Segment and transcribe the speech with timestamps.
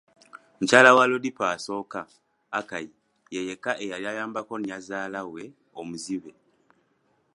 [0.57, 1.99] Mukyala wa Lodipo asooka,
[2.59, 2.87] Akai,
[3.33, 6.31] ye yeka eyali ayambako nyazaala we eyali omuzibe.